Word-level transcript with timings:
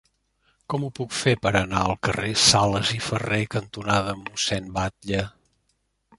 Com 0.73 0.85
ho 0.85 0.87
puc 0.99 1.11
fer 1.17 1.33
per 1.43 1.51
anar 1.59 1.81
al 1.89 1.93
carrer 2.07 2.31
Sales 2.45 2.95
i 2.97 3.03
Ferré 3.09 3.41
cantonada 3.57 4.19
Mossèn 4.25 4.75
Batlle? 4.81 5.23